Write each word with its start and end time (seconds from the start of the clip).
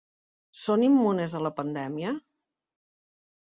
Són 0.61 0.85
immunes 0.87 1.37
a 1.37 1.43
la 1.49 1.53
pandèmia? 1.61 2.17